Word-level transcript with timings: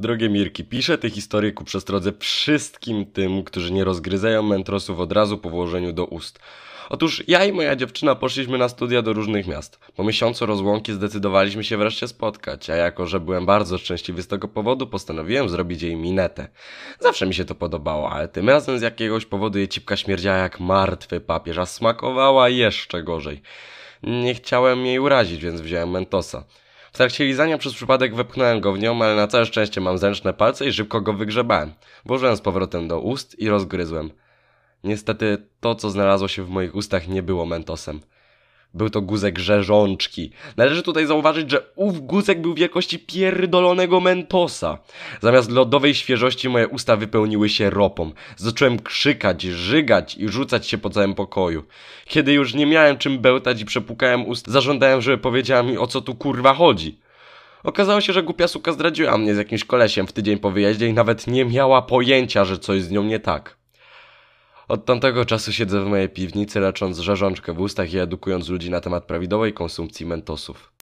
Drogie 0.00 0.28
Mirki, 0.28 0.64
piszę 0.64 0.98
tę 0.98 1.10
historię 1.10 1.52
ku 1.52 1.64
przestrodze 1.64 2.12
wszystkim 2.18 3.06
tym, 3.06 3.44
którzy 3.44 3.72
nie 3.72 3.84
rozgryzają 3.84 4.42
mentrosów 4.42 5.00
od 5.00 5.12
razu 5.12 5.38
po 5.38 5.50
włożeniu 5.50 5.92
do 5.92 6.04
ust. 6.04 6.38
Otóż 6.88 7.24
ja 7.28 7.44
i 7.44 7.52
moja 7.52 7.76
dziewczyna 7.76 8.14
poszliśmy 8.14 8.58
na 8.58 8.68
studia 8.68 9.02
do 9.02 9.12
różnych 9.12 9.46
miast. 9.46 9.78
Po 9.96 10.04
miesiącu 10.04 10.46
rozłąki 10.46 10.92
zdecydowaliśmy 10.92 11.64
się 11.64 11.76
wreszcie 11.76 12.08
spotkać, 12.08 12.70
a 12.70 12.76
jako, 12.76 13.06
że 13.06 13.20
byłem 13.20 13.46
bardzo 13.46 13.78
szczęśliwy 13.78 14.22
z 14.22 14.28
tego 14.28 14.48
powodu, 14.48 14.86
postanowiłem 14.86 15.48
zrobić 15.48 15.82
jej 15.82 15.96
minetę. 15.96 16.48
Zawsze 17.00 17.26
mi 17.26 17.34
się 17.34 17.44
to 17.44 17.54
podobało, 17.54 18.10
ale 18.10 18.28
tym 18.28 18.48
razem 18.48 18.78
z 18.78 18.82
jakiegoś 18.82 19.26
powodu 19.26 19.58
jej 19.58 19.68
cipka 19.68 19.96
śmierdziała 19.96 20.38
jak 20.38 20.60
martwy 20.60 21.20
papież, 21.20 21.58
a 21.58 21.66
smakowała 21.66 22.48
jeszcze 22.48 23.02
gorzej. 23.02 23.42
Nie 24.02 24.34
chciałem 24.34 24.86
jej 24.86 24.98
urazić, 24.98 25.42
więc 25.42 25.60
wziąłem 25.60 25.90
mentosa. 25.90 26.44
W 26.92 26.96
trakcie 26.96 27.24
lizania 27.24 27.58
przez 27.58 27.74
przypadek 27.74 28.14
wepchnąłem 28.14 28.60
go 28.60 28.72
w 28.72 28.78
nią, 28.78 29.02
ale 29.02 29.16
na 29.16 29.26
całe 29.26 29.46
szczęście 29.46 29.80
mam 29.80 29.98
zręczne 29.98 30.32
palce 30.32 30.66
i 30.66 30.72
szybko 30.72 31.00
go 31.00 31.12
wygrzebałem. 31.12 31.72
Włożyłem 32.06 32.36
z 32.36 32.40
powrotem 32.40 32.88
do 32.88 33.00
ust 33.00 33.38
i 33.38 33.48
rozgryzłem. 33.48 34.10
Niestety 34.84 35.46
to, 35.60 35.74
co 35.74 35.90
znalazło 35.90 36.28
się 36.28 36.44
w 36.44 36.50
moich 36.50 36.74
ustach, 36.74 37.08
nie 37.08 37.22
było 37.22 37.46
mentosem. 37.46 38.00
Był 38.74 38.90
to 38.90 39.00
guzek 39.00 39.38
rzeżączki. 39.38 40.30
Należy 40.56 40.82
tutaj 40.82 41.06
zauważyć, 41.06 41.50
że 41.50 41.62
ów 41.74 42.06
guzek 42.06 42.40
był 42.40 42.54
wielkości 42.54 42.98
pierdolonego 42.98 44.00
mentosa. 44.00 44.78
Zamiast 45.20 45.50
lodowej 45.50 45.94
świeżości 45.94 46.48
moje 46.48 46.68
usta 46.68 46.96
wypełniły 46.96 47.48
się 47.48 47.70
ropą. 47.70 48.12
Zacząłem 48.36 48.78
krzykać, 48.78 49.42
żygać 49.42 50.16
i 50.16 50.28
rzucać 50.28 50.66
się 50.66 50.78
po 50.78 50.90
całym 50.90 51.14
pokoju. 51.14 51.64
Kiedy 52.04 52.32
już 52.32 52.54
nie 52.54 52.66
miałem 52.66 52.98
czym 52.98 53.18
bełtać 53.18 53.60
i 53.60 53.64
przepukałem 53.64 54.28
ust, 54.28 54.48
zażądałem, 54.48 55.02
żeby 55.02 55.18
powiedziała 55.18 55.62
mi 55.62 55.78
o 55.78 55.86
co 55.86 56.00
tu 56.00 56.14
kurwa 56.14 56.54
chodzi. 56.54 57.00
Okazało 57.64 58.00
się, 58.00 58.12
że 58.12 58.22
głupia 58.22 58.48
suka 58.48 58.72
zdradziła 58.72 59.18
mnie 59.18 59.34
z 59.34 59.38
jakimś 59.38 59.64
kolesiem 59.64 60.06
w 60.06 60.12
tydzień 60.12 60.38
po 60.38 60.50
wyjeździe 60.50 60.88
i 60.88 60.92
nawet 60.92 61.26
nie 61.26 61.44
miała 61.44 61.82
pojęcia, 61.82 62.44
że 62.44 62.58
coś 62.58 62.82
z 62.82 62.90
nią 62.90 63.04
nie 63.04 63.20
tak. 63.20 63.59
Od 64.70 64.84
tamtego 64.84 65.24
czasu 65.24 65.52
siedzę 65.52 65.84
w 65.84 65.86
mojej 65.86 66.08
piwnicy, 66.08 66.60
lecząc 66.60 66.98
rzeżączkę 66.98 67.52
w 67.52 67.60
ustach 67.60 67.92
i 67.92 67.98
edukując 67.98 68.48
ludzi 68.48 68.70
na 68.70 68.80
temat 68.80 69.04
prawidłowej 69.04 69.52
konsumpcji 69.52 70.06
mentosów. 70.06 70.72